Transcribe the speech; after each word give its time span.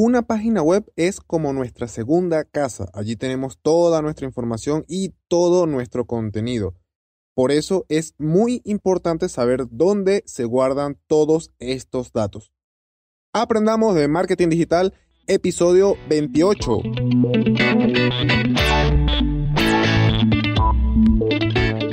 Una 0.00 0.22
página 0.22 0.62
web 0.62 0.84
es 0.94 1.20
como 1.20 1.52
nuestra 1.52 1.88
segunda 1.88 2.44
casa. 2.44 2.88
Allí 2.94 3.16
tenemos 3.16 3.58
toda 3.60 4.00
nuestra 4.00 4.26
información 4.26 4.84
y 4.86 5.16
todo 5.26 5.66
nuestro 5.66 6.06
contenido. 6.06 6.76
Por 7.34 7.50
eso 7.50 7.84
es 7.88 8.14
muy 8.16 8.62
importante 8.64 9.28
saber 9.28 9.64
dónde 9.68 10.22
se 10.24 10.44
guardan 10.44 11.00
todos 11.08 11.50
estos 11.58 12.12
datos. 12.12 12.52
Aprendamos 13.32 13.96
de 13.96 14.06
marketing 14.06 14.50
digital, 14.50 14.94
episodio 15.26 15.96
28. 16.08 16.78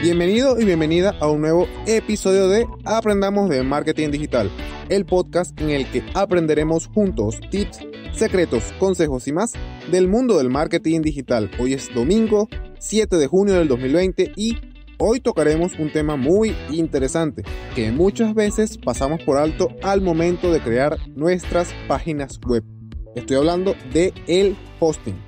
Bienvenido 0.05 0.59
y 0.59 0.65
bienvenida 0.65 1.15
a 1.19 1.27
un 1.27 1.41
nuevo 1.41 1.67
episodio 1.87 2.47
de 2.47 2.67
Aprendamos 2.83 3.49
de 3.49 3.63
Marketing 3.63 4.11
Digital, 4.11 4.51
el 4.87 5.03
podcast 5.07 5.59
en 5.59 5.71
el 5.71 5.89
que 5.89 6.03
aprenderemos 6.13 6.85
juntos 6.85 7.39
tips, 7.49 7.79
secretos, 8.17 8.73
consejos 8.79 9.27
y 9.27 9.33
más 9.33 9.53
del 9.91 10.07
mundo 10.07 10.37
del 10.37 10.49
marketing 10.49 11.01
digital. 11.01 11.51
Hoy 11.59 11.73
es 11.73 11.93
domingo 11.93 12.47
7 12.79 13.17
de 13.17 13.27
junio 13.27 13.55
del 13.55 13.67
2020 13.67 14.31
y 14.37 14.57
hoy 14.97 15.19
tocaremos 15.19 15.77
un 15.77 15.91
tema 15.91 16.15
muy 16.15 16.55
interesante 16.71 17.43
que 17.75 17.91
muchas 17.91 18.33
veces 18.33 18.77
pasamos 18.77 19.21
por 19.23 19.37
alto 19.37 19.67
al 19.83 20.01
momento 20.01 20.51
de 20.51 20.61
crear 20.61 20.97
nuestras 21.09 21.73
páginas 21.89 22.39
web. 22.39 22.63
Estoy 23.15 23.35
hablando 23.35 23.75
de 23.91 24.13
el 24.27 24.55
hosting. 24.79 25.21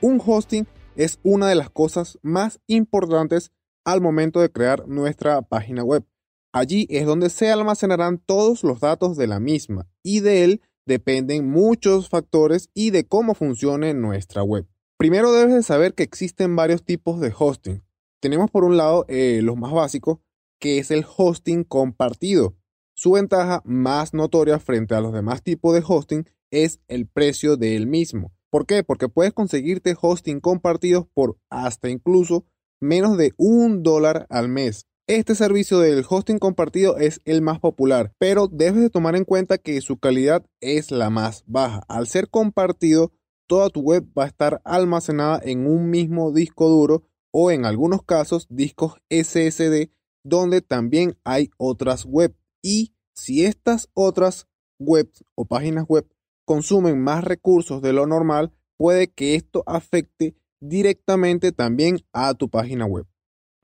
Un 0.00 0.20
hosting 0.24 0.66
es 0.96 1.20
una 1.22 1.48
de 1.48 1.54
las 1.54 1.70
cosas 1.70 2.18
más 2.22 2.58
importantes 2.66 3.52
al 3.84 4.00
momento 4.00 4.40
de 4.40 4.50
crear 4.50 4.88
nuestra 4.88 5.40
página 5.42 5.84
web. 5.84 6.04
Allí 6.52 6.86
es 6.90 7.06
donde 7.06 7.30
se 7.30 7.50
almacenarán 7.50 8.18
todos 8.18 8.64
los 8.64 8.80
datos 8.80 9.16
de 9.16 9.28
la 9.28 9.38
misma 9.38 9.88
y 10.02 10.20
de 10.20 10.44
él 10.44 10.62
dependen 10.86 11.48
muchos 11.48 12.08
factores 12.08 12.70
y 12.74 12.90
de 12.90 13.06
cómo 13.06 13.34
funcione 13.34 13.94
nuestra 13.94 14.42
web. 14.42 14.66
Primero 14.96 15.32
debes 15.32 15.54
de 15.54 15.62
saber 15.62 15.94
que 15.94 16.02
existen 16.02 16.54
varios 16.54 16.84
tipos 16.84 17.20
de 17.20 17.32
hosting. 17.36 17.82
Tenemos 18.20 18.50
por 18.50 18.64
un 18.64 18.76
lado 18.76 19.04
eh, 19.08 19.40
los 19.42 19.56
más 19.56 19.72
básicos, 19.72 20.18
que 20.60 20.78
es 20.78 20.90
el 20.90 21.04
hosting 21.16 21.64
compartido. 21.64 22.56
Su 22.94 23.12
ventaja 23.12 23.62
más 23.64 24.14
notoria 24.14 24.60
frente 24.60 24.94
a 24.94 25.00
los 25.00 25.12
demás 25.12 25.42
tipos 25.42 25.74
de 25.74 25.82
hosting 25.86 26.24
es 26.52 26.80
el 26.86 27.08
precio 27.08 27.56
del 27.56 27.86
mismo. 27.86 28.32
¿Por 28.48 28.66
qué? 28.66 28.84
Porque 28.84 29.08
puedes 29.08 29.32
conseguirte 29.32 29.96
hosting 30.00 30.40
compartidos 30.40 31.06
por 31.14 31.38
hasta 31.50 31.88
incluso 31.88 32.44
menos 32.80 33.16
de 33.16 33.32
un 33.38 33.82
dólar 33.82 34.26
al 34.28 34.48
mes. 34.48 34.86
Este 35.14 35.34
servicio 35.34 35.78
del 35.78 36.06
hosting 36.08 36.38
compartido 36.38 36.96
es 36.96 37.20
el 37.26 37.42
más 37.42 37.60
popular, 37.60 38.14
pero 38.16 38.48
debes 38.48 38.80
de 38.80 38.88
tomar 38.88 39.14
en 39.14 39.26
cuenta 39.26 39.58
que 39.58 39.78
su 39.82 39.98
calidad 39.98 40.42
es 40.62 40.90
la 40.90 41.10
más 41.10 41.44
baja. 41.46 41.82
Al 41.86 42.06
ser 42.06 42.30
compartido, 42.30 43.12
toda 43.46 43.68
tu 43.68 43.82
web 43.82 44.06
va 44.18 44.24
a 44.24 44.28
estar 44.28 44.62
almacenada 44.64 45.38
en 45.44 45.66
un 45.66 45.90
mismo 45.90 46.32
disco 46.32 46.66
duro 46.70 47.02
o 47.30 47.50
en 47.50 47.66
algunos 47.66 48.02
casos 48.04 48.46
discos 48.48 49.02
SSD 49.10 49.90
donde 50.24 50.62
también 50.62 51.18
hay 51.24 51.50
otras 51.58 52.06
web. 52.06 52.34
Y 52.62 52.94
si 53.14 53.44
estas 53.44 53.90
otras 53.92 54.46
webs 54.78 55.26
o 55.34 55.44
páginas 55.44 55.84
web 55.86 56.08
consumen 56.46 56.98
más 56.98 57.22
recursos 57.22 57.82
de 57.82 57.92
lo 57.92 58.06
normal, 58.06 58.50
puede 58.78 59.08
que 59.08 59.34
esto 59.34 59.62
afecte 59.66 60.34
directamente 60.58 61.52
también 61.52 61.98
a 62.14 62.32
tu 62.32 62.48
página 62.48 62.86
web. 62.86 63.06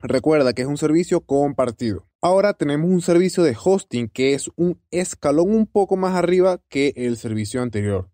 Recuerda 0.01 0.53
que 0.53 0.61
es 0.61 0.67
un 0.67 0.77
servicio 0.77 1.19
compartido. 1.25 2.07
Ahora 2.21 2.53
tenemos 2.53 2.89
un 2.89 3.01
servicio 3.01 3.43
de 3.43 3.55
hosting 3.61 4.07
que 4.07 4.33
es 4.33 4.49
un 4.55 4.81
escalón 4.91 5.53
un 5.53 5.67
poco 5.67 5.97
más 5.97 6.15
arriba 6.15 6.61
que 6.69 6.93
el 6.95 7.17
servicio 7.17 7.61
anterior. 7.61 8.09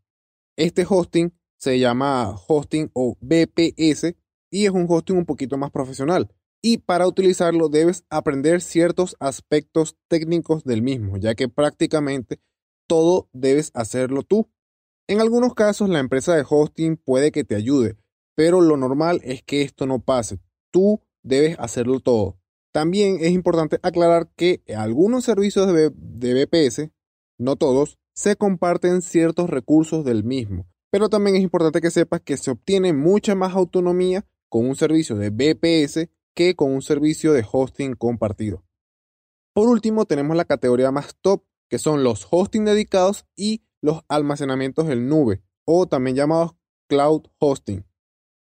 Este 0.58 0.84
hosting 0.90 1.38
se 1.60 1.78
llama 1.78 2.36
hosting 2.48 2.90
o 2.94 3.16
BPS 3.22 4.16
y 4.50 4.66
es 4.66 4.72
un 4.72 4.88
hosting 4.90 5.18
un 5.18 5.26
poquito 5.26 5.60
más 5.60 5.70
profesional. 5.70 6.28
Y 6.60 6.80
para 6.80 7.08
utilizarlo 7.08 7.70
debes 7.70 8.04
aprender 8.10 8.62
ciertos 8.62 9.16
aspectos 9.20 9.96
técnicos 10.08 10.64
del 10.64 10.82
mismo, 10.82 11.18
ya 11.18 11.36
que 11.36 11.50
prácticamente 11.50 12.40
todo 12.88 13.30
debes 13.32 13.70
hacerlo 13.76 14.24
tú. 14.24 14.50
En 15.08 15.22
algunos 15.22 15.54
casos 15.54 15.88
la 15.90 16.00
empresa 16.00 16.36
de 16.36 16.46
hosting 16.50 16.98
puede 16.98 17.32
que 17.32 17.44
te 17.44 17.54
ayude, 17.54 17.96
pero 18.34 18.60
lo 18.60 18.76
normal 18.76 19.22
es 19.24 19.44
que 19.44 19.62
esto 19.62 19.86
no 19.86 20.00
pase. 20.00 20.40
Tú 20.72 21.05
debes 21.26 21.58
hacerlo 21.60 22.00
todo. 22.00 22.38
También 22.72 23.18
es 23.20 23.32
importante 23.32 23.80
aclarar 23.84 24.30
que 24.36 24.62
algunos 24.76 25.26
servicios 25.26 25.74
de, 25.74 25.90
BPS, 25.90 26.90
no 27.38 27.56
todos, 27.56 27.98
se 28.14 28.36
comparten 28.36 29.02
ciertos 29.02 29.50
recursos 29.50 30.06
del 30.06 30.24
mismo. 30.24 30.68
Pero 30.92 31.10
también 31.10 31.36
es 31.36 31.42
importante 31.42 31.82
que 31.82 31.92
sepas 31.92 32.22
que 32.22 32.38
se 32.38 32.52
obtiene 32.52 32.94
mucha 32.94 33.36
más 33.36 33.54
autonomía 33.54 34.26
con 34.50 34.66
un 34.68 34.76
servicio 34.76 35.16
de 35.16 35.30
BPS 35.30 36.10
que 36.34 36.56
con 36.56 36.74
un 36.74 36.82
servicio 36.82 37.34
de 37.34 37.46
hosting 37.50 37.96
compartido. 37.96 38.64
Por 39.54 39.70
último, 39.70 40.06
tenemos 40.06 40.36
la 40.36 40.46
categoría 40.46 40.92
más 40.92 41.16
top, 41.22 41.44
que 41.70 41.80
son 41.80 42.04
los 42.04 42.28
hosting 42.30 42.66
dedicados 42.66 43.26
y 43.36 43.64
los 43.82 44.02
almacenamientos 44.10 44.90
en 44.90 45.08
nube, 45.08 45.42
o 45.66 45.88
también 45.88 46.16
llamados 46.18 46.56
cloud 46.88 47.24
hosting. 47.40 47.86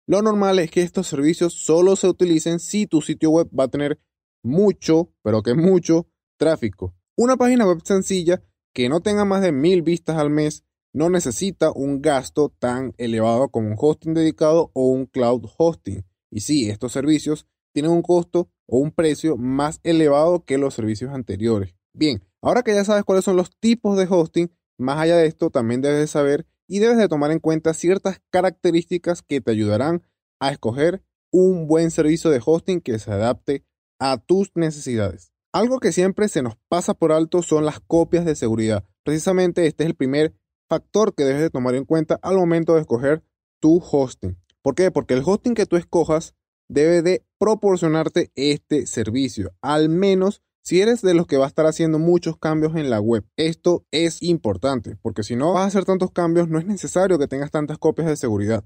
Lo 0.06 0.22
normal 0.22 0.60
es 0.60 0.70
que 0.70 0.82
estos 0.82 1.08
servicios 1.08 1.54
solo 1.54 1.96
se 1.96 2.08
utilicen 2.08 2.60
si 2.60 2.88
tu 2.88 3.02
sitio 3.02 3.30
web 3.30 3.50
va 3.58 3.66
a 3.66 3.70
tener 3.70 4.00
mucho, 4.44 5.14
pero 5.22 5.42
que 5.42 5.54
mucho, 5.54 6.08
tráfico. 6.38 6.94
Una 7.16 7.38
página 7.38 7.66
web 7.66 7.80
sencilla 7.84 8.44
que 8.74 8.90
no 8.90 9.02
tenga 9.02 9.24
más 9.24 9.42
de 9.42 9.52
mil 9.52 9.82
vistas 9.82 10.18
al 10.18 10.30
mes 10.30 10.66
no 10.94 11.10
necesita 11.10 11.72
un 11.72 12.02
gasto 12.02 12.54
tan 12.60 12.94
elevado 12.98 13.50
como 13.50 13.70
un 13.70 13.76
hosting 13.78 14.14
dedicado 14.14 14.72
o 14.74 14.88
un 14.88 15.06
cloud 15.06 15.46
hosting. 15.58 16.06
Y 16.30 16.42
sí, 16.42 16.70
estos 16.70 16.92
servicios 16.92 17.48
tienen 17.74 17.92
un 17.92 18.02
costo 18.02 18.50
o 18.68 18.78
un 18.78 18.92
precio 18.92 19.38
más 19.38 19.80
elevado 19.84 20.44
que 20.44 20.58
los 20.58 20.74
servicios 20.74 21.14
anteriores. 21.14 21.76
Bien, 21.94 22.24
ahora 22.42 22.64
que 22.64 22.74
ya 22.74 22.84
sabes 22.84 23.04
cuáles 23.04 23.26
son 23.26 23.36
los 23.36 23.56
tipos 23.58 23.98
de 23.98 24.08
hosting, 24.10 24.52
más 24.78 25.00
allá 25.00 25.18
de 25.18 25.28
esto 25.28 25.50
también 25.50 25.82
debes 25.82 26.12
saber 26.12 26.46
y 26.74 26.80
debes 26.80 26.98
de 26.98 27.08
tomar 27.08 27.30
en 27.30 27.38
cuenta 27.38 27.76
ciertas 27.76 28.20
características 28.32 29.22
que 29.22 29.42
te 29.42 29.52
ayudarán 29.52 30.02
a 30.40 30.50
escoger 30.50 31.04
un 31.32 31.68
buen 31.68 31.92
servicio 31.92 32.32
de 32.32 32.42
hosting 32.44 32.82
que 32.82 32.98
se 32.98 33.12
adapte 33.12 33.64
a 34.00 34.18
tus 34.18 34.50
necesidades. 34.56 35.34
Algo 35.54 35.80
que 35.80 35.92
siempre 35.92 36.28
se 36.30 36.42
nos 36.42 36.56
pasa 36.70 36.96
por 36.96 37.12
alto 37.12 37.44
son 37.44 37.64
las 37.64 37.80
copias 37.80 38.26
de 38.26 38.36
seguridad. 38.36 38.84
Precisamente 39.04 39.68
este 39.68 39.84
es 39.84 39.90
el 39.90 39.96
primer 39.96 40.34
factor 40.68 41.14
que 41.14 41.26
debes 41.26 41.44
de 41.44 41.52
tomar 41.52 41.76
en 41.76 41.86
cuenta 41.86 42.20
al 42.24 42.38
momento 42.38 42.74
de 42.74 42.82
escoger 42.82 43.24
tu 43.62 43.78
hosting. 43.78 44.40
¿Por 44.64 44.74
qué? 44.74 44.90
Porque 44.90 45.14
el 45.14 45.22
hosting 45.24 45.54
que 45.54 45.68
tú 45.68 45.76
escojas 45.76 46.34
debe 46.68 47.04
de 47.04 47.24
proporcionarte 47.38 48.32
este 48.34 48.88
servicio, 48.88 49.54
al 49.62 49.90
menos 49.90 50.42
si 50.64 50.80
eres 50.80 51.02
de 51.02 51.14
los 51.14 51.28
que 51.28 51.36
va 51.36 51.44
a 51.44 51.50
estar 51.50 51.66
haciendo 51.66 52.00
muchos 52.00 52.38
cambios 52.38 52.78
en 52.78 52.90
la 52.90 53.02
web, 53.02 53.26
esto 53.36 53.86
es 53.92 54.24
importante, 54.24 54.96
porque 55.02 55.24
si 55.24 55.36
no 55.36 55.52
vas 55.52 55.64
a 55.64 55.68
hacer 55.68 55.84
tantos 55.84 56.12
cambios, 56.12 56.48
no 56.48 56.58
es 56.58 56.66
necesario 56.66 57.20
que 57.20 57.28
tengas 57.28 57.52
tantas 57.52 57.78
copias 57.78 58.08
de 58.08 58.16
seguridad. 58.16 58.64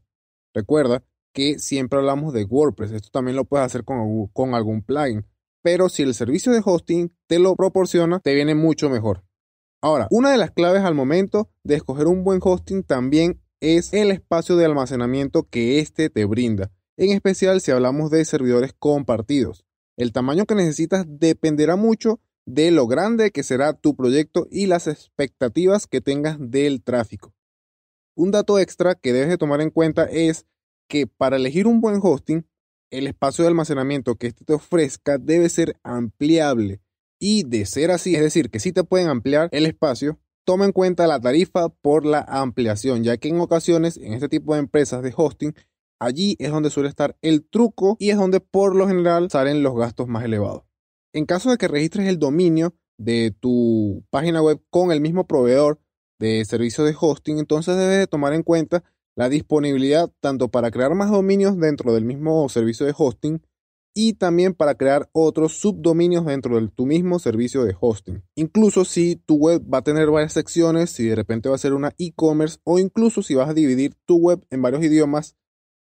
Recuerda 0.53 1.03
que 1.33 1.57
siempre 1.57 1.97
hablamos 1.97 2.33
de 2.33 2.45
WordPress, 2.45 2.91
esto 2.91 3.09
también 3.11 3.35
lo 3.35 3.45
puedes 3.45 3.65
hacer 3.65 3.83
con, 3.83 4.53
algún 4.53 4.83
plugin, 4.83 5.25
pero 5.63 5.89
si 5.89 6.03
el 6.03 6.13
servicio 6.13 6.51
de 6.51 6.61
hosting 6.63 7.11
te 7.25 7.39
lo 7.39 7.55
proporciona, 7.55 8.19
te 8.19 8.35
viene 8.35 8.53
mucho 8.53 8.91
mejor. 8.91 9.23
Ahora, 9.81 10.07
una 10.11 10.31
de 10.31 10.37
las 10.37 10.51
claves 10.51 10.83
al 10.83 10.93
momento 10.93 11.49
de 11.63 11.75
escoger 11.75 12.05
un 12.05 12.23
buen 12.23 12.39
hosting 12.43 12.83
también 12.83 13.41
es 13.59 13.91
el 13.93 14.11
espacio 14.11 14.55
de 14.55 14.65
almacenamiento 14.65 15.47
que 15.49 15.79
éste 15.79 16.11
te 16.11 16.25
brinda, 16.25 16.71
en 16.95 17.11
especial 17.11 17.59
si 17.59 17.71
hablamos 17.71 18.11
de 18.11 18.23
servidores 18.23 18.73
compartidos. 18.77 19.66
El 19.97 20.13
tamaño 20.13 20.45
que 20.45 20.55
necesitas 20.55 21.05
dependerá 21.07 21.75
mucho 21.75 22.19
de 22.45 22.71
lo 22.71 22.87
grande 22.87 23.31
que 23.31 23.43
será 23.43 23.73
tu 23.73 23.95
proyecto 23.95 24.47
y 24.49 24.67
las 24.67 24.87
expectativas 24.87 25.87
que 25.87 26.01
tengas 26.01 26.37
del 26.39 26.81
tráfico. 26.83 27.33
Un 28.15 28.31
dato 28.31 28.59
extra 28.59 28.95
que 28.95 29.11
debes 29.11 29.29
de 29.29 29.37
tomar 29.37 29.59
en 29.59 29.71
cuenta 29.71 30.05
es 30.05 30.45
que 30.87 31.07
para 31.07 31.35
elegir 31.35 31.67
un 31.67 31.81
buen 31.81 31.99
hosting, 32.01 32.47
el 32.89 33.07
espacio 33.07 33.43
de 33.43 33.49
almacenamiento 33.49 34.15
que 34.15 34.27
éste 34.27 34.45
te 34.45 34.53
ofrezca 34.53 35.17
debe 35.17 35.49
ser 35.49 35.77
ampliable. 35.83 36.79
Y 37.19 37.43
de 37.43 37.65
ser 37.65 37.89
así, 37.91 38.15
es 38.15 38.21
decir, 38.21 38.49
que 38.51 38.59
si 38.59 38.71
te 38.71 38.83
pueden 38.83 39.09
ampliar 39.09 39.49
el 39.51 39.65
espacio, 39.65 40.19
toma 40.45 40.65
en 40.65 40.71
cuenta 40.71 41.07
la 41.07 41.19
tarifa 41.19 41.69
por 41.69 42.05
la 42.05 42.21
ampliación, 42.21 43.03
ya 43.03 43.17
que 43.17 43.27
en 43.27 43.39
ocasiones 43.39 43.97
en 43.97 44.13
este 44.13 44.29
tipo 44.29 44.53
de 44.53 44.59
empresas 44.59 45.03
de 45.03 45.13
hosting 45.15 45.53
Allí 45.99 46.35
es 46.39 46.51
donde 46.51 46.69
suele 46.69 46.89
estar 46.89 47.17
el 47.21 47.47
truco 47.47 47.97
y 47.99 48.11
es 48.11 48.17
donde 48.17 48.39
por 48.39 48.75
lo 48.75 48.87
general 48.87 49.29
salen 49.31 49.63
los 49.63 49.75
gastos 49.75 50.07
más 50.07 50.23
elevados. 50.23 50.63
En 51.13 51.25
caso 51.25 51.49
de 51.49 51.57
que 51.57 51.67
registres 51.67 52.07
el 52.07 52.19
dominio 52.19 52.75
de 52.97 53.35
tu 53.39 54.03
página 54.09 54.41
web 54.41 54.61
con 54.69 54.91
el 54.91 55.01
mismo 55.01 55.27
proveedor 55.27 55.79
de 56.19 56.43
servicio 56.45 56.83
de 56.83 56.95
hosting, 56.99 57.39
entonces 57.39 57.75
debes 57.75 57.99
de 57.99 58.07
tomar 58.07 58.33
en 58.33 58.43
cuenta 58.43 58.83
la 59.15 59.29
disponibilidad 59.29 60.11
tanto 60.19 60.49
para 60.49 60.69
crear 60.69 60.93
más 60.93 61.09
dominios 61.09 61.57
dentro 61.57 61.93
del 61.93 62.05
mismo 62.05 62.47
servicio 62.49 62.85
de 62.85 62.93
hosting 62.95 63.41
y 63.95 64.13
también 64.13 64.53
para 64.53 64.75
crear 64.75 65.09
otros 65.11 65.57
subdominios 65.57 66.23
dentro 66.23 66.61
de 66.61 66.67
tu 66.67 66.85
mismo 66.85 67.17
servicio 67.17 67.63
de 67.65 67.75
hosting. 67.79 68.23
Incluso 68.35 68.85
si 68.85 69.15
tu 69.15 69.37
web 69.37 69.63
va 69.67 69.79
a 69.79 69.83
tener 69.83 70.11
varias 70.11 70.33
secciones, 70.33 70.91
si 70.91 71.07
de 71.07 71.15
repente 71.15 71.49
va 71.49 71.55
a 71.55 71.57
ser 71.57 71.73
una 71.73 71.95
e-commerce 71.97 72.59
o 72.63 72.77
incluso 72.77 73.23
si 73.23 73.33
vas 73.33 73.49
a 73.49 73.55
dividir 73.55 73.95
tu 74.05 74.17
web 74.17 74.45
en 74.51 74.61
varios 74.61 74.83
idiomas, 74.83 75.35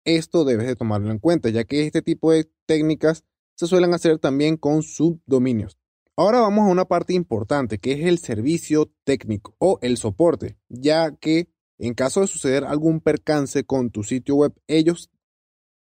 esto 0.04 0.44
debes 0.44 0.66
de 0.66 0.76
tomarlo 0.76 1.10
en 1.10 1.18
cuenta, 1.18 1.48
ya 1.50 1.64
que 1.64 1.86
este 1.86 2.02
tipo 2.02 2.32
de 2.32 2.50
técnicas 2.66 3.24
se 3.54 3.66
suelen 3.66 3.94
hacer 3.94 4.18
también 4.18 4.56
con 4.56 4.82
subdominios. 4.82 5.78
Ahora 6.16 6.40
vamos 6.40 6.68
a 6.68 6.72
una 6.72 6.84
parte 6.84 7.14
importante 7.14 7.78
que 7.78 7.92
es 7.92 8.06
el 8.06 8.18
servicio 8.18 8.92
técnico 9.04 9.54
o 9.58 9.78
el 9.82 9.96
soporte, 9.96 10.58
ya 10.68 11.16
que 11.16 11.48
en 11.78 11.94
caso 11.94 12.20
de 12.20 12.26
suceder 12.26 12.64
algún 12.64 13.00
percance 13.00 13.64
con 13.64 13.90
tu 13.90 14.04
sitio 14.04 14.36
web, 14.36 14.52
ellos 14.68 15.10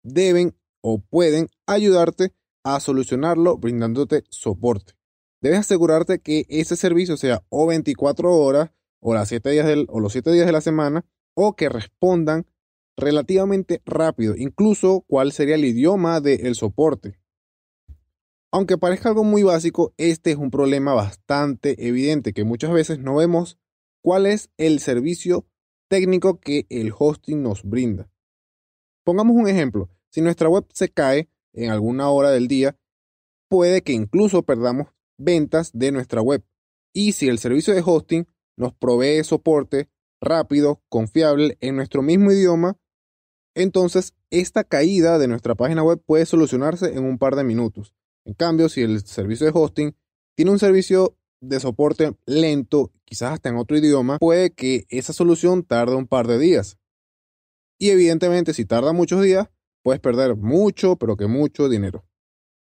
deben 0.04 0.54
o 0.80 1.00
pueden 1.00 1.48
ayudarte 1.66 2.34
a 2.62 2.78
solucionarlo 2.80 3.56
brindándote 3.56 4.24
soporte. 4.30 4.92
Debes 5.40 5.60
asegurarte 5.60 6.20
que 6.20 6.46
ese 6.48 6.76
servicio 6.76 7.16
sea 7.16 7.44
o 7.48 7.66
24 7.66 8.32
horas 8.32 8.70
o, 9.00 9.14
las 9.14 9.32
o 9.88 10.00
los 10.00 10.12
7 10.12 10.32
días 10.32 10.46
de 10.46 10.52
la 10.52 10.60
semana 10.60 11.04
o 11.34 11.56
que 11.56 11.68
respondan 11.68 12.46
relativamente 12.98 13.80
rápido, 13.86 14.34
incluso 14.36 15.04
cuál 15.06 15.32
sería 15.32 15.54
el 15.54 15.64
idioma 15.64 16.20
del 16.20 16.54
soporte. 16.56 17.18
Aunque 18.50 18.76
parezca 18.76 19.10
algo 19.10 19.24
muy 19.24 19.42
básico, 19.42 19.94
este 19.98 20.32
es 20.32 20.36
un 20.36 20.50
problema 20.50 20.94
bastante 20.94 21.86
evidente 21.86 22.32
que 22.32 22.44
muchas 22.44 22.72
veces 22.72 22.98
no 22.98 23.16
vemos 23.16 23.58
cuál 24.02 24.26
es 24.26 24.50
el 24.56 24.80
servicio 24.80 25.46
técnico 25.88 26.40
que 26.40 26.66
el 26.70 26.92
hosting 26.96 27.42
nos 27.42 27.62
brinda. 27.62 28.10
Pongamos 29.04 29.36
un 29.36 29.48
ejemplo. 29.48 29.90
Si 30.10 30.20
nuestra 30.20 30.48
web 30.48 30.66
se 30.72 30.88
cae 30.88 31.28
en 31.52 31.70
alguna 31.70 32.10
hora 32.10 32.30
del 32.30 32.48
día, 32.48 32.76
puede 33.48 33.82
que 33.82 33.92
incluso 33.92 34.42
perdamos 34.42 34.88
ventas 35.18 35.70
de 35.72 35.92
nuestra 35.92 36.20
web. 36.20 36.44
Y 36.92 37.12
si 37.12 37.28
el 37.28 37.38
servicio 37.38 37.74
de 37.74 37.82
hosting 37.84 38.26
nos 38.56 38.74
provee 38.74 39.22
soporte 39.22 39.88
rápido, 40.20 40.82
confiable, 40.88 41.56
en 41.60 41.76
nuestro 41.76 42.02
mismo 42.02 42.32
idioma, 42.32 42.76
entonces 43.58 44.14
esta 44.30 44.62
caída 44.62 45.18
de 45.18 45.26
nuestra 45.26 45.54
página 45.56 45.82
web 45.82 46.00
puede 46.04 46.26
solucionarse 46.26 46.92
en 46.92 47.04
un 47.04 47.18
par 47.18 47.34
de 47.34 47.42
minutos. 47.42 47.92
En 48.24 48.34
cambio, 48.34 48.68
si 48.68 48.82
el 48.82 49.04
servicio 49.04 49.46
de 49.46 49.52
hosting 49.54 49.96
tiene 50.36 50.52
un 50.52 50.60
servicio 50.60 51.16
de 51.40 51.58
soporte 51.58 52.14
lento, 52.24 52.92
quizás 53.04 53.32
hasta 53.32 53.48
en 53.48 53.56
otro 53.56 53.76
idioma, 53.76 54.18
puede 54.18 54.52
que 54.52 54.86
esa 54.90 55.12
solución 55.12 55.64
tarde 55.64 55.96
un 55.96 56.06
par 56.06 56.28
de 56.28 56.38
días. 56.38 56.78
Y 57.80 57.90
evidentemente, 57.90 58.54
si 58.54 58.64
tarda 58.64 58.92
muchos 58.92 59.22
días, 59.22 59.48
puedes 59.82 60.00
perder 60.00 60.36
mucho, 60.36 60.96
pero 60.96 61.16
que 61.16 61.26
mucho 61.26 61.68
dinero. 61.68 62.04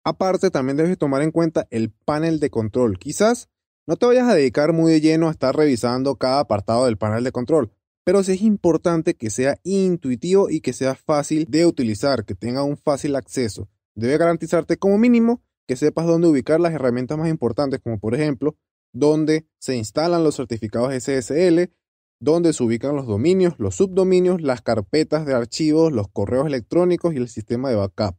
Aparte, 0.03 0.49
también 0.49 0.77
debes 0.77 0.97
tomar 0.97 1.21
en 1.21 1.31
cuenta 1.31 1.67
el 1.69 1.91
panel 1.91 2.39
de 2.39 2.49
control. 2.49 2.97
Quizás 2.97 3.49
no 3.87 3.95
te 3.95 4.05
vayas 4.05 4.27
a 4.27 4.35
dedicar 4.35 4.73
muy 4.73 4.91
de 4.91 4.99
lleno 4.99 5.27
a 5.29 5.31
estar 5.31 5.55
revisando 5.55 6.15
cada 6.15 6.41
apartado 6.41 6.85
del 6.85 6.97
panel 6.97 7.23
de 7.23 7.31
control, 7.31 7.71
pero 8.03 8.23
sí 8.23 8.33
es 8.33 8.41
importante 8.41 9.13
que 9.13 9.29
sea 9.29 9.59
intuitivo 9.63 10.49
y 10.49 10.61
que 10.61 10.73
sea 10.73 10.95
fácil 10.95 11.45
de 11.49 11.65
utilizar, 11.65 12.25
que 12.25 12.35
tenga 12.35 12.63
un 12.63 12.77
fácil 12.77 13.15
acceso. 13.15 13.69
Debe 13.95 14.17
garantizarte 14.17 14.77
como 14.77 14.97
mínimo 14.97 15.41
que 15.67 15.75
sepas 15.75 16.07
dónde 16.07 16.27
ubicar 16.27 16.59
las 16.59 16.73
herramientas 16.73 17.17
más 17.17 17.29
importantes, 17.29 17.79
como 17.81 17.99
por 17.99 18.15
ejemplo, 18.15 18.57
dónde 18.93 19.47
se 19.59 19.75
instalan 19.75 20.23
los 20.23 20.35
certificados 20.35 20.93
SSL, 20.93 21.71
dónde 22.19 22.53
se 22.53 22.63
ubican 22.63 22.95
los 22.95 23.07
dominios, 23.07 23.55
los 23.57 23.75
subdominios, 23.75 24.41
las 24.41 24.61
carpetas 24.61 25.25
de 25.25 25.33
archivos, 25.33 25.91
los 25.91 26.07
correos 26.07 26.47
electrónicos 26.47 27.13
y 27.13 27.17
el 27.17 27.29
sistema 27.29 27.69
de 27.69 27.75
backup. 27.75 28.15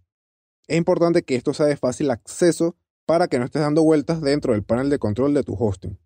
Es 0.66 0.76
importante 0.76 1.22
que 1.22 1.34
esto 1.34 1.52
sea 1.54 1.66
de 1.66 1.76
fácil 1.76 2.10
acceso 2.10 2.76
para 3.04 3.28
que 3.28 3.38
no 3.38 3.44
estés 3.44 3.62
dando 3.62 3.82
vueltas 3.82 4.20
dentro 4.20 4.52
del 4.52 4.64
panel 4.64 4.90
de 4.90 4.98
control 4.98 5.34
de 5.34 5.42
tu 5.42 5.54
hosting. 5.54 5.98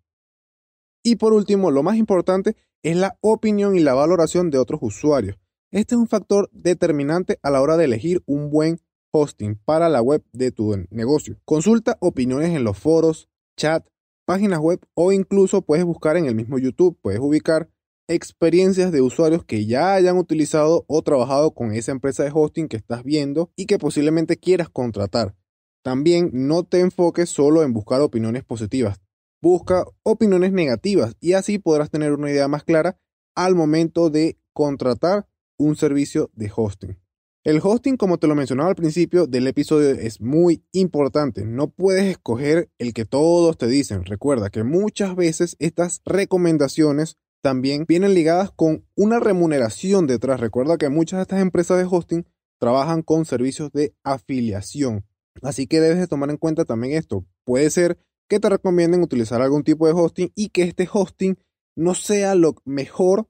Y 1.03 1.15
por 1.15 1.31
último, 1.33 1.71
lo 1.71 1.83
más 1.83 1.95
importante 1.95 2.55
es 2.83 2.95
la 2.95 3.17
opinión 3.21 3.75
y 3.75 3.79
la 3.79 3.93
valoración 3.93 4.49
de 4.49 4.57
otros 4.57 4.79
usuarios. 4.83 5.37
Este 5.71 5.95
es 5.95 5.99
un 5.99 6.07
factor 6.07 6.49
determinante 6.53 7.39
a 7.41 7.49
la 7.49 7.61
hora 7.61 7.77
de 7.77 7.85
elegir 7.85 8.23
un 8.25 8.49
buen 8.49 8.79
hosting 9.11 9.59
para 9.65 9.89
la 9.89 10.01
web 10.01 10.23
de 10.31 10.51
tu 10.51 10.75
negocio. 10.89 11.37
Consulta 11.45 11.97
opiniones 11.99 12.55
en 12.55 12.63
los 12.63 12.77
foros, 12.77 13.29
chat, 13.57 13.85
páginas 14.25 14.59
web 14.59 14.79
o 14.93 15.11
incluso 15.11 15.61
puedes 15.61 15.85
buscar 15.85 16.17
en 16.17 16.25
el 16.25 16.35
mismo 16.35 16.57
YouTube, 16.57 16.97
puedes 17.01 17.19
ubicar 17.19 17.69
experiencias 18.07 18.91
de 18.91 19.01
usuarios 19.01 19.43
que 19.43 19.65
ya 19.65 19.93
hayan 19.93 20.17
utilizado 20.17 20.85
o 20.87 21.01
trabajado 21.01 21.51
con 21.51 21.73
esa 21.73 21.91
empresa 21.91 22.23
de 22.23 22.31
hosting 22.33 22.67
que 22.67 22.77
estás 22.77 23.03
viendo 23.03 23.51
y 23.55 23.65
que 23.65 23.77
posiblemente 23.77 24.37
quieras 24.37 24.69
contratar. 24.69 25.35
También 25.83 26.31
no 26.33 26.63
te 26.63 26.79
enfoques 26.79 27.29
solo 27.29 27.63
en 27.63 27.73
buscar 27.73 28.01
opiniones 28.01 28.43
positivas, 28.43 28.99
busca 29.41 29.85
opiniones 30.03 30.51
negativas 30.51 31.15
y 31.19 31.33
así 31.33 31.59
podrás 31.59 31.89
tener 31.89 32.13
una 32.13 32.31
idea 32.31 32.47
más 32.47 32.63
clara 32.63 32.99
al 33.35 33.55
momento 33.55 34.09
de 34.09 34.37
contratar 34.53 35.27
un 35.57 35.75
servicio 35.75 36.31
de 36.33 36.51
hosting. 36.55 36.97
El 37.43 37.61
hosting, 37.63 37.95
como 37.95 38.17
te 38.17 38.27
lo 38.27 38.35
mencionaba 38.35 38.69
al 38.69 38.75
principio 38.75 39.25
del 39.25 39.47
episodio, 39.47 39.91
es 39.91 40.19
muy 40.19 40.65
importante. 40.73 41.45
No 41.45 41.69
puedes 41.69 42.03
escoger 42.03 42.69
el 42.77 42.93
que 42.93 43.05
todos 43.05 43.57
te 43.57 43.67
dicen. 43.67 44.03
Recuerda 44.03 44.49
que 44.49 44.65
muchas 44.65 45.15
veces 45.15 45.55
estas 45.59 46.01
recomendaciones 46.03 47.15
también 47.41 47.85
vienen 47.87 48.13
ligadas 48.13 48.51
con 48.51 48.85
una 48.97 49.21
remuneración 49.21 50.07
detrás. 50.07 50.41
Recuerda 50.41 50.77
que 50.77 50.89
muchas 50.89 51.19
de 51.19 51.21
estas 51.21 51.41
empresas 51.41 51.77
de 51.77 51.87
hosting 51.89 52.25
trabajan 52.59 53.01
con 53.01 53.23
servicios 53.23 53.71
de 53.71 53.95
afiliación. 54.03 55.05
Así 55.41 55.67
que 55.67 55.79
debes 55.79 55.99
de 55.99 56.07
tomar 56.07 56.29
en 56.29 56.37
cuenta 56.37 56.65
también 56.65 56.97
esto. 56.97 57.25
Puede 57.45 57.69
ser 57.69 57.97
que 58.27 58.39
te 58.39 58.49
recomienden 58.49 59.01
utilizar 59.01 59.41
algún 59.41 59.63
tipo 59.63 59.87
de 59.87 59.93
hosting 59.93 60.31
y 60.35 60.49
que 60.49 60.63
este 60.63 60.87
hosting 60.91 61.37
no 61.75 61.93
sea 61.93 62.35
lo 62.35 62.55
mejor 62.65 63.27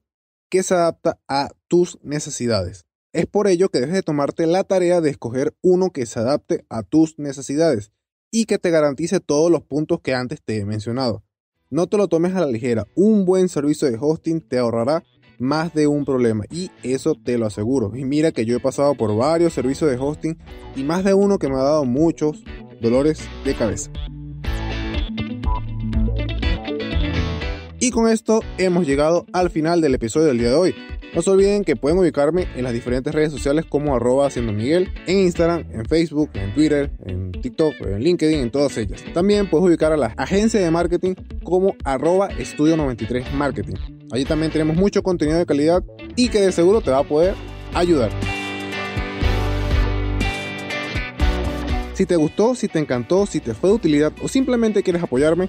que 0.50 0.62
se 0.62 0.74
adapta 0.74 1.20
a 1.28 1.50
tus 1.68 1.98
necesidades. 2.02 2.86
Es 3.12 3.26
por 3.26 3.48
ello 3.48 3.68
que 3.68 3.80
debes 3.80 3.94
de 3.94 4.02
tomarte 4.02 4.46
la 4.46 4.64
tarea 4.64 5.00
de 5.00 5.10
escoger 5.10 5.54
uno 5.62 5.90
que 5.90 6.06
se 6.06 6.18
adapte 6.18 6.64
a 6.68 6.82
tus 6.82 7.18
necesidades 7.18 7.92
y 8.30 8.44
que 8.44 8.58
te 8.58 8.70
garantice 8.70 9.20
todos 9.20 9.50
los 9.50 9.62
puntos 9.62 10.00
que 10.00 10.14
antes 10.14 10.42
te 10.42 10.58
he 10.58 10.64
mencionado. 10.64 11.24
No 11.70 11.86
te 11.86 11.96
lo 11.96 12.08
tomes 12.08 12.34
a 12.34 12.40
la 12.40 12.46
ligera, 12.46 12.86
un 12.94 13.24
buen 13.24 13.48
servicio 13.48 13.90
de 13.90 13.98
hosting 14.00 14.40
te 14.40 14.58
ahorrará 14.58 15.04
más 15.38 15.72
de 15.74 15.86
un 15.86 16.04
problema 16.04 16.44
y 16.50 16.70
eso 16.82 17.14
te 17.14 17.38
lo 17.38 17.46
aseguro. 17.46 17.94
Y 17.94 18.04
mira 18.04 18.32
que 18.32 18.44
yo 18.44 18.56
he 18.56 18.60
pasado 18.60 18.94
por 18.94 19.14
varios 19.16 19.52
servicios 19.52 19.90
de 19.90 19.98
hosting 19.98 20.38
y 20.76 20.82
más 20.82 21.04
de 21.04 21.14
uno 21.14 21.38
que 21.38 21.48
me 21.48 21.54
ha 21.54 21.62
dado 21.62 21.84
muchos 21.84 22.42
dolores 22.80 23.20
de 23.44 23.54
cabeza. 23.54 23.90
Y 27.88 27.90
con 27.90 28.06
esto 28.06 28.42
hemos 28.58 28.86
llegado 28.86 29.24
al 29.32 29.48
final 29.48 29.80
del 29.80 29.94
episodio 29.94 30.26
del 30.26 30.36
día 30.36 30.50
de 30.50 30.56
hoy. 30.56 30.74
No 31.14 31.22
se 31.22 31.30
olviden 31.30 31.64
que 31.64 31.74
pueden 31.74 31.96
ubicarme 31.96 32.46
en 32.54 32.62
las 32.62 32.74
diferentes 32.74 33.14
redes 33.14 33.32
sociales 33.32 33.64
como 33.64 33.96
arroba 33.96 34.26
haciendo 34.26 34.52
Miguel, 34.52 34.90
en 35.06 35.20
Instagram, 35.20 35.64
en 35.72 35.86
Facebook, 35.86 36.28
en 36.34 36.52
Twitter, 36.52 36.90
en 37.06 37.32
TikTok, 37.32 37.72
en 37.80 38.00
LinkedIn, 38.00 38.40
en 38.40 38.50
todas 38.50 38.76
ellas. 38.76 39.02
También 39.14 39.48
puedes 39.48 39.68
ubicar 39.68 39.90
a 39.90 39.96
la 39.96 40.08
agencia 40.18 40.60
de 40.60 40.70
marketing 40.70 41.14
como 41.42 41.76
arroba 41.82 42.26
estudio 42.26 42.76
93 42.76 43.32
marketing. 43.32 43.76
Allí 44.12 44.26
también 44.26 44.52
tenemos 44.52 44.76
mucho 44.76 45.02
contenido 45.02 45.38
de 45.38 45.46
calidad 45.46 45.82
y 46.14 46.28
que 46.28 46.42
de 46.42 46.52
seguro 46.52 46.82
te 46.82 46.90
va 46.90 46.98
a 46.98 47.04
poder 47.04 47.32
ayudar. 47.72 48.10
Si 51.94 52.04
te 52.04 52.16
gustó, 52.16 52.54
si 52.54 52.68
te 52.68 52.78
encantó, 52.80 53.24
si 53.24 53.40
te 53.40 53.54
fue 53.54 53.70
de 53.70 53.76
utilidad 53.76 54.12
o 54.22 54.28
simplemente 54.28 54.82
quieres 54.82 55.02
apoyarme, 55.02 55.48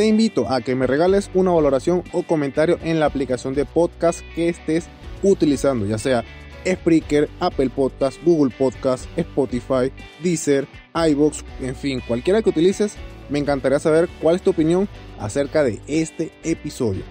te 0.00 0.06
invito 0.06 0.50
a 0.50 0.62
que 0.62 0.74
me 0.74 0.86
regales 0.86 1.30
una 1.34 1.50
valoración 1.50 2.02
o 2.12 2.22
comentario 2.22 2.78
en 2.82 3.00
la 3.00 3.04
aplicación 3.04 3.52
de 3.52 3.66
podcast 3.66 4.22
que 4.34 4.48
estés 4.48 4.86
utilizando, 5.22 5.84
ya 5.84 5.98
sea 5.98 6.24
Spreaker, 6.66 7.28
Apple 7.38 7.68
Podcast, 7.68 8.18
Google 8.24 8.50
Podcast, 8.56 9.04
Spotify, 9.18 9.92
Deezer, 10.22 10.66
iBox, 10.94 11.44
en 11.60 11.76
fin, 11.76 12.00
cualquiera 12.08 12.40
que 12.40 12.48
utilices, 12.48 12.94
me 13.28 13.40
encantaría 13.40 13.78
saber 13.78 14.08
cuál 14.22 14.36
es 14.36 14.42
tu 14.42 14.52
opinión 14.52 14.88
acerca 15.18 15.62
de 15.62 15.80
este 15.86 16.32
episodio. 16.44 17.02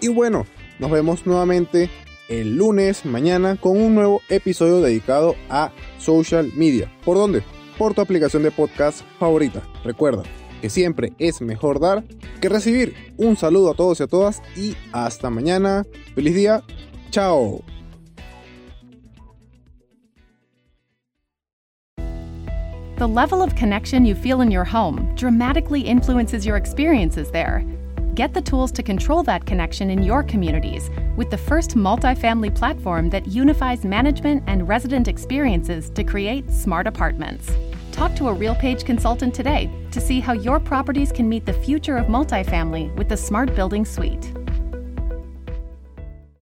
Y 0.00 0.08
bueno, 0.08 0.46
nos 0.78 0.90
vemos 0.90 1.26
nuevamente 1.26 1.90
el 2.30 2.56
lunes 2.56 3.04
mañana 3.04 3.56
con 3.56 3.76
un 3.76 3.94
nuevo 3.94 4.22
episodio 4.30 4.80
dedicado 4.80 5.36
a 5.50 5.72
social 5.98 6.50
media. 6.56 6.90
¿Por 7.04 7.18
dónde? 7.18 7.42
Por 7.76 7.92
tu 7.92 8.00
aplicación 8.00 8.42
de 8.42 8.50
podcast 8.50 9.02
favorita. 9.18 9.62
Recuerda, 9.84 10.22
que 10.60 10.70
siempre 10.70 11.12
es 11.18 11.40
mejor 11.40 11.80
dar 11.80 12.04
que 12.40 12.48
recibir. 12.48 12.94
Un 13.16 13.36
saludo 13.36 13.70
a 13.70 13.74
todos 13.74 14.00
y 14.00 14.02
a 14.02 14.06
todas 14.06 14.42
y 14.56 14.76
hasta 14.92 15.30
mañana. 15.30 15.84
Feliz 16.14 16.34
día. 16.34 16.62
Chao. 17.10 17.62
The 22.96 23.08
level 23.08 23.42
of 23.42 23.54
connection 23.54 24.04
you 24.04 24.14
feel 24.14 24.42
in 24.42 24.50
your 24.50 24.64
home 24.64 25.10
dramatically 25.16 25.80
influences 25.80 26.44
your 26.44 26.58
experiences 26.58 27.30
there. 27.30 27.64
Get 28.14 28.34
the 28.34 28.42
tools 28.42 28.70
to 28.72 28.82
control 28.82 29.22
that 29.22 29.46
connection 29.46 29.88
in 29.88 30.02
your 30.02 30.22
communities 30.22 30.90
with 31.16 31.30
the 31.30 31.38
first 31.38 31.76
multifamily 31.76 32.54
platform 32.54 33.08
that 33.08 33.26
unifies 33.26 33.84
management 33.84 34.42
and 34.46 34.68
resident 34.68 35.08
experiences 35.08 35.88
to 35.90 36.04
create 36.04 36.50
smart 36.50 36.86
apartments. 36.86 37.50
Talk 37.92 38.14
to 38.16 38.28
a 38.28 38.34
RealPage 38.34 38.86
consultant 38.86 39.34
today 39.34 39.70
to 39.90 40.00
see 40.00 40.20
how 40.20 40.32
your 40.32 40.58
properties 40.58 41.12
can 41.12 41.28
meet 41.28 41.44
the 41.44 41.52
future 41.52 41.96
of 41.96 42.06
multifamily 42.06 42.94
with 42.96 43.08
the 43.08 43.16
Smart 43.16 43.54
Building 43.54 43.84
Suite. 43.84 44.32